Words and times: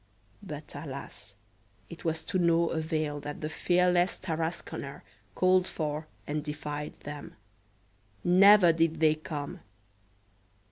But, 0.41 0.71
alas!! 0.73 1.35
it 1.87 2.03
was 2.03 2.23
to 2.23 2.39
no 2.39 2.69
avail 2.69 3.19
that 3.19 3.41
the 3.41 3.49
fearless 3.51 4.17
Tarasconer 4.17 5.03
called 5.35 5.67
for 5.67 6.07
and 6.25 6.43
defied 6.43 6.99
them; 7.01 7.35
never 8.23 8.73
did 8.73 8.99
they 8.99 9.13
come. 9.13 9.59